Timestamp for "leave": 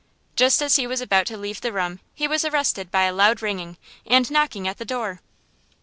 1.37-1.61